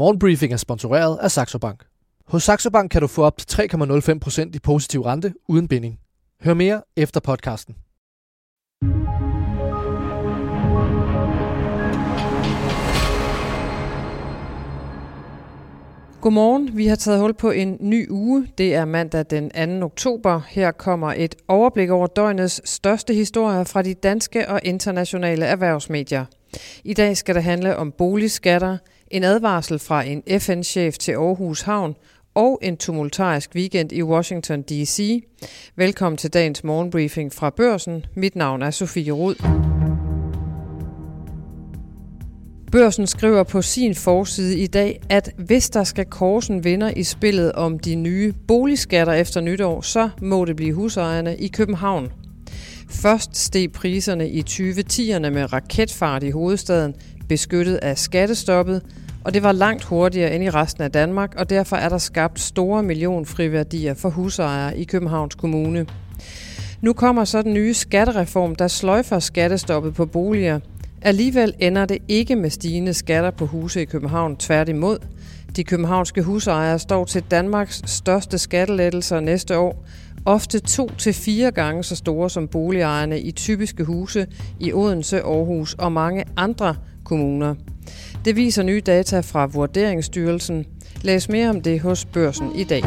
[0.00, 1.84] Morgenbriefing er sponsoreret af Saxo Bank.
[2.26, 5.98] Hos Saxo Bank kan du få op til 3,05% i positiv rente uden binding.
[6.42, 7.74] Hør mere efter podcasten.
[16.20, 16.76] Godmorgen.
[16.76, 18.48] Vi har taget hul på en ny uge.
[18.58, 19.86] Det er mandag den 2.
[19.86, 20.40] oktober.
[20.48, 26.24] Her kommer et overblik over døgnets største historier fra de danske og internationale erhvervsmedier.
[26.84, 28.78] I dag skal det handle om boligskatter,
[29.10, 31.94] en advarsel fra en FN-chef til Aarhus Havn
[32.34, 35.24] og en tumultarisk weekend i Washington D.C.
[35.76, 38.04] Velkommen til dagens morgenbriefing fra Børsen.
[38.16, 39.34] Mit navn er Sofie Rud.
[42.72, 47.52] Børsen skriver på sin forside i dag, at hvis der skal korsen vinder i spillet
[47.52, 52.12] om de nye boligskatter efter nytår, så må det blive husejerne i København.
[52.90, 56.94] Først steg priserne i 2010'erne med raketfart i hovedstaden,
[57.28, 58.82] beskyttet af skattestoppet,
[59.24, 62.40] og det var langt hurtigere end i resten af Danmark, og derfor er der skabt
[62.40, 65.86] store millionfriværdier for husejere i Københavns Kommune.
[66.80, 70.60] Nu kommer så den nye skattereform, der sløjfer skattestoppet på boliger.
[71.02, 74.98] Alligevel ender det ikke med stigende skatter på huse i København, tværtimod.
[75.56, 79.84] De københavnske husejere står til Danmarks største skattelettelser næste år,
[80.24, 84.26] ofte to til fire gange så store som boligejerne i typiske huse
[84.60, 86.74] i Odense, Aarhus og mange andre
[87.04, 87.54] kommuner.
[88.24, 90.66] Det viser nye data fra Vurderingsstyrelsen.
[91.02, 92.82] Læs mere om det hos Børsen i dag.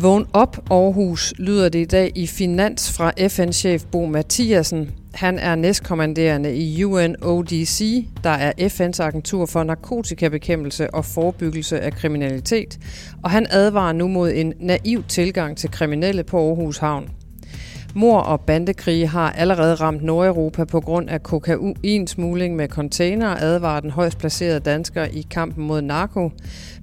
[0.00, 4.90] Vågn op Aarhus, lyder det i dag i Finans fra FN-chef Bo Mathiasen.
[5.14, 12.78] Han er næstkommanderende i UNODC, der er FN's agentur for narkotikabekæmpelse og forebyggelse af kriminalitet,
[13.22, 17.08] og han advarer nu mod en naiv tilgang til kriminelle på Aarhus Havn.
[17.94, 23.90] Mor og bandekrige har allerede ramt Nordeuropa på grund af kokainsmugling med container, advarer den
[23.90, 26.30] højst placerede dansker i kampen mod narko.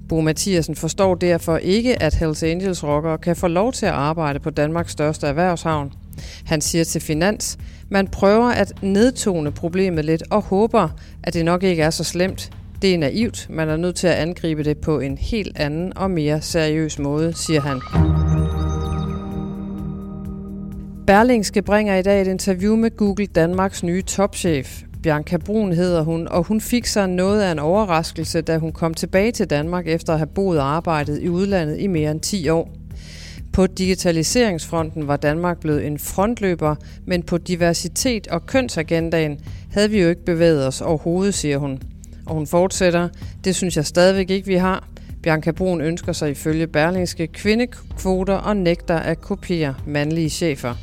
[0.08, 4.38] Bo Mathiasen forstår derfor ikke, at Hells Angels rockere kan få lov til at arbejde
[4.38, 5.92] på Danmarks største erhvervshavn.
[6.44, 7.58] Han siger til Finans,
[7.88, 10.88] man prøver at nedtone problemet lidt og håber,
[11.22, 12.50] at det nok ikke er så slemt.
[12.82, 16.10] Det er naivt, man er nødt til at angribe det på en helt anden og
[16.10, 17.80] mere seriøs måde, siger han.
[21.06, 24.82] Berlingske bringer i dag et interview med Google Danmarks nye topchef.
[25.02, 28.94] Bianca Brun hedder hun, og hun fik sig noget af en overraskelse, da hun kom
[28.94, 32.48] tilbage til Danmark efter at have boet og arbejdet i udlandet i mere end 10
[32.48, 32.70] år.
[33.52, 36.74] På digitaliseringsfronten var Danmark blevet en frontløber,
[37.04, 39.38] men på diversitet og kønsagendaen
[39.70, 41.82] havde vi jo ikke bevæget os overhovedet, siger hun.
[42.26, 43.08] Og hun fortsætter,
[43.44, 44.88] det synes jeg stadigvæk ikke, vi har.
[45.22, 50.74] Bianca Brun ønsker sig ifølge Berlingske kvindekvoter og nægter at kopiere mandlige chefer.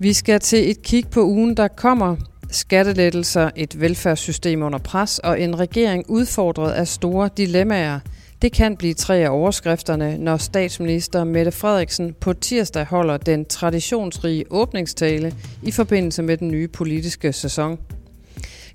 [0.00, 2.16] Vi skal til et kig på ugen, der kommer.
[2.50, 8.00] Skattelettelser, et velfærdssystem under pres og en regering udfordret af store dilemmaer.
[8.42, 14.44] Det kan blive tre af overskrifterne, når statsminister Mette Frederiksen på tirsdag holder den traditionsrige
[14.50, 17.78] åbningstale i forbindelse med den nye politiske sæson.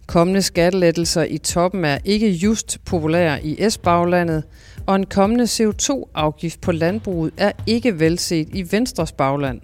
[0.08, 4.44] Kommende skattelettelser i toppen er ikke just populære i S-baglandet,
[4.86, 9.62] og en kommende CO2-afgift på landbruget er ikke velset i Venstres bagland.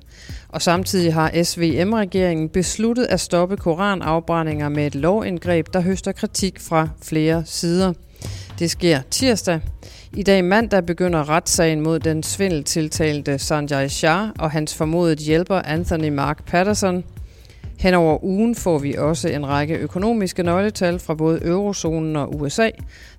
[0.49, 6.89] Og samtidig har SVM-regeringen besluttet at stoppe koranafbrændinger med et lovindgreb, der høster kritik fra
[7.03, 7.93] flere sider.
[8.59, 9.59] Det sker tirsdag.
[10.13, 16.09] I dag mandag begynder retssagen mod den svindeltiltalte Sanjay Shah og hans formodet hjælper Anthony
[16.09, 17.03] Mark Patterson.
[17.79, 22.69] Hen over ugen får vi også en række økonomiske nøgletal fra både eurozonen og USA.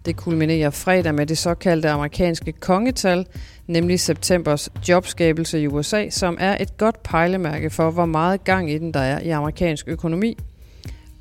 [0.07, 3.27] Det kulminerer fredag med det såkaldte amerikanske kongetal,
[3.67, 8.79] nemlig septembers jobskabelse i USA, som er et godt pejlemærke for, hvor meget gang i
[8.79, 10.37] den der er i amerikansk økonomi.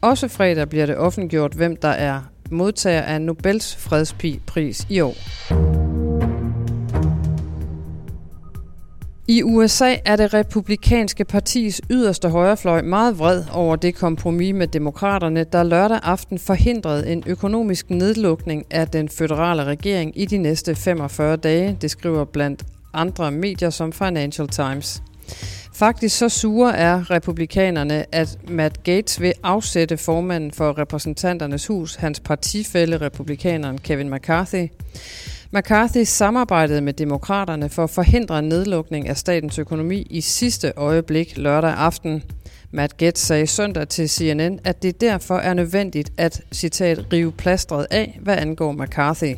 [0.02, 2.22] Også fredag bliver det offentgjort, hvem der er
[2.52, 5.16] modtager af Nobels fredspris i år.
[9.30, 15.44] I USA er det republikanske partis yderste højrefløj meget vred over det kompromis med demokraterne,
[15.44, 21.38] der lørdag aften forhindrede en økonomisk nedlukning af den føderale regering i de næste 45
[21.38, 25.04] dage, det skriver blandt andre medier som Financial Times.
[25.74, 32.20] Faktisk så sure er republikanerne, at Matt Gates vil afsætte formanden for repræsentanternes hus, hans
[32.20, 34.68] partifælle republikaneren Kevin McCarthy.
[35.52, 41.74] McCarthy samarbejdede med demokraterne for at forhindre nedlukning af statens økonomi i sidste øjeblik lørdag
[41.74, 42.24] aften.
[42.72, 47.88] Matt Gaetz sagde søndag til CNN, at det derfor er nødvendigt at, citat, rive plastret
[47.92, 49.36] af, hvad angår McCarthy.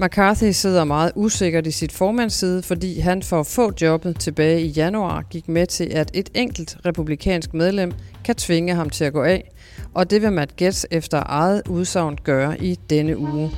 [0.00, 4.68] McCarthy sidder meget usikkert i sit formandsside, fordi han for at få jobbet tilbage i
[4.68, 7.92] januar gik med til, at et enkelt republikansk medlem
[8.24, 9.50] kan tvinge ham til at gå af,
[9.94, 13.50] og det vil Matt Gaetz efter eget udsagn gøre i denne uge.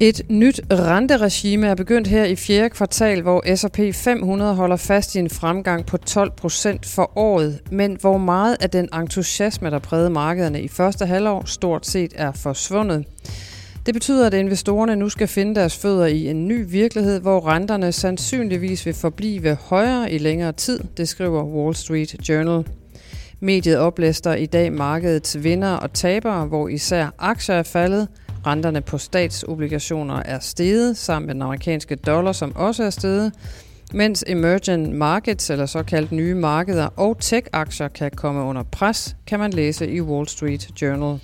[0.00, 5.18] Et nyt renteregime er begyndt her i fjerde kvartal, hvor S&P 500 holder fast i
[5.18, 10.10] en fremgang på 12 procent for året, men hvor meget af den entusiasme, der prægede
[10.10, 13.04] markederne i første halvår, stort set er forsvundet.
[13.86, 17.92] Det betyder, at investorerne nu skal finde deres fødder i en ny virkelighed, hvor renterne
[17.92, 22.66] sandsynligvis vil forblive højere i længere tid, det skriver Wall Street Journal.
[23.40, 28.08] Mediet oplæster i dag markedets vinder og tabere, hvor især aktier er faldet–
[28.46, 33.32] Renterne på statsobligationer er steget, sammen med den amerikanske dollar, som også er steget,
[33.92, 39.52] mens emerging markets, eller såkaldt nye markeder, og tech-aktier kan komme under pres, kan man
[39.52, 41.20] læse i Wall Street Journal.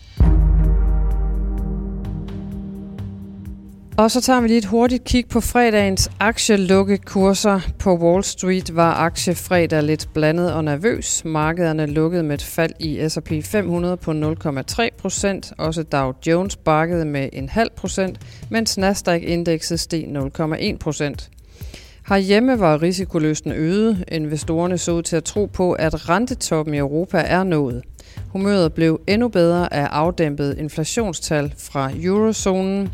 [4.00, 7.60] Og så tager vi lige et hurtigt kig på fredagens aktielukkekurser.
[7.78, 11.24] På Wall Street var aktiefredag lidt blandet og nervøs.
[11.24, 15.52] Markederne lukkede med et fald i S&P 500 på 0,3 procent.
[15.58, 18.18] Også Dow Jones bakkede med en halv procent,
[18.50, 20.04] mens Nasdaq-indekset steg
[20.40, 21.30] 0,1 procent.
[22.08, 24.04] Herhjemme var risikoløsten øget.
[24.08, 27.82] Investorerne så ud til at tro på, at rentetoppen i Europa er nået.
[28.32, 32.88] Humøret blev endnu bedre af afdæmpet inflationstal fra eurozonen.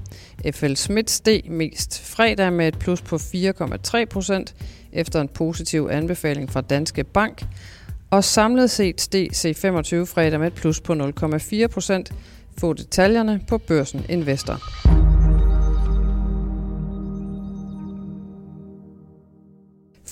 [0.54, 4.54] FL Smith steg mest fredag med et plus på 4,3 procent
[4.92, 7.44] efter en positiv anbefaling fra Danske Bank.
[8.10, 12.12] Og samlet set steg C25 fredag med et plus på 0,4 procent.
[12.58, 15.05] Få detaljerne på børsen Investor.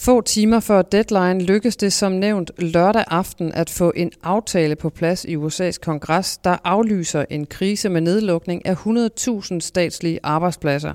[0.04, 4.90] Få timer før deadline lykkedes det som nævnt lørdag aften at få en aftale på
[4.90, 10.92] plads i USA's kongres, der aflyser en krise med nedlukning af 100.000 statslige arbejdspladser.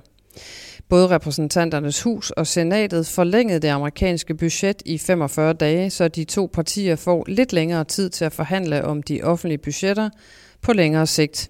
[0.90, 6.50] Både repræsentanternes hus og senatet forlængede det amerikanske budget i 45 dage, så de to
[6.54, 10.10] partier får lidt længere tid til at forhandle om de offentlige budgetter
[10.62, 11.50] på længere sigt.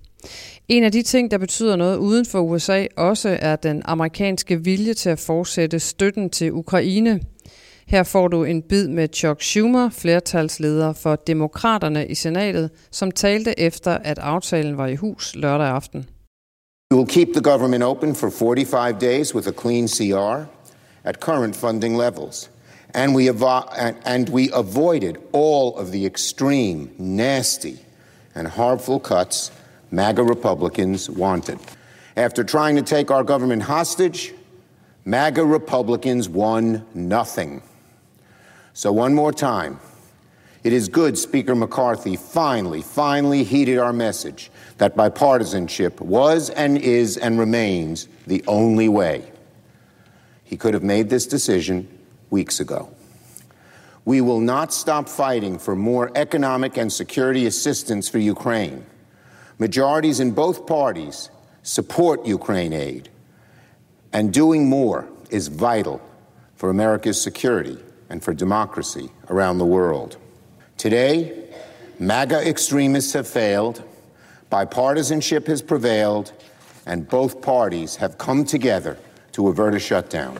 [0.67, 4.93] En af de ting, der betyder noget uden for USA, også er den amerikanske vilje
[4.93, 7.19] til at fortsætte støtten til Ukraine.
[7.89, 13.59] Her får du en bid med Chuck Schumer, flertalsleder for Demokraterne i senatet, som talte
[13.59, 16.05] efter, at aftalen var i hus lørdag aften.
[16.91, 20.45] We will keep the government open for 45 days with a clean CR
[21.03, 22.49] at current funding levels.
[22.93, 23.29] And we,
[24.05, 27.77] and we avoided all of the extreme, nasty,
[28.35, 29.51] and harmful cuts
[29.91, 31.57] MAGA Republicans wanted.
[32.15, 34.33] After trying to take our government hostage,
[35.05, 37.61] MAGA Republicans won nothing.
[38.79, 39.77] So, one more time.
[40.63, 47.17] It is good Speaker McCarthy finally, finally heeded our message that bipartisanship was and is
[47.17, 49.33] and remains the only way.
[50.45, 51.89] He could have made this decision
[52.29, 52.89] weeks ago.
[54.05, 58.85] We will not stop fighting for more economic and security assistance for Ukraine.
[59.57, 61.29] Majorities in both parties
[61.63, 63.09] support Ukraine aid,
[64.13, 66.01] and doing more is vital
[66.55, 67.77] for America's security
[68.09, 70.17] and for democracy around the world.
[70.77, 71.31] Today,
[71.99, 73.83] MAGA extremists have failed,
[74.51, 76.31] bipartisanship has prevailed,
[76.85, 78.97] and both parties have come together
[79.31, 80.39] to avert a shutdown.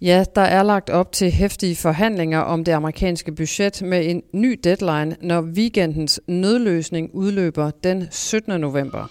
[0.00, 4.60] Ja, der er lagt op til hæftige forhandlinger om det amerikanske budget med en ny
[4.64, 8.60] deadline, når weekendens nødløsning udløber den 17.
[8.60, 9.06] november.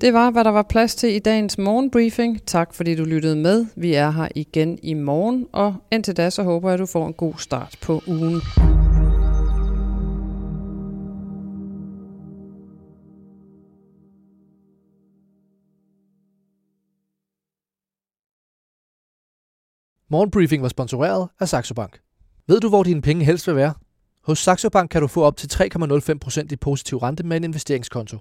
[0.00, 2.46] Det var, hvad der var plads til i dagens morgenbriefing.
[2.46, 3.66] Tak fordi du lyttede med.
[3.76, 7.06] Vi er her igen i morgen, og indtil da så håber jeg, at du får
[7.06, 8.40] en god start på ugen.
[20.10, 22.00] Morgenbriefing var sponsoreret af Saxo Bank.
[22.46, 23.74] Ved du, hvor dine penge helst vil være?
[24.24, 28.18] Hos Saxo Bank kan du få op til 3,05% i positiv rente med en investeringskonto.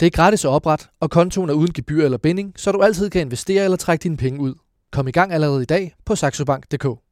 [0.00, 3.10] Det er gratis at oprette, og kontoen er uden gebyr eller binding, så du altid
[3.10, 4.54] kan investere eller trække dine penge ud.
[4.92, 7.05] Kom i gang allerede i dag på saxobank.dk.